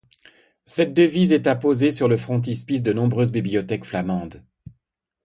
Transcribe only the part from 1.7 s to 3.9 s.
sur le frontispice de nombreuses bibliothèques